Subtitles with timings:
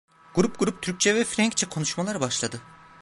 [0.35, 2.61] Grup grup Türkçe ve Frenkçe konuşmalar başladı.